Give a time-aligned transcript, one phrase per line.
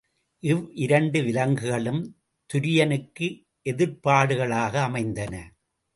[0.43, 2.01] இவ் விரண்டு விலக்குகளும்
[2.49, 3.27] துரியனுக்கு
[3.65, 5.33] எதிர்ப்பாடுகளாக அமைந்தன.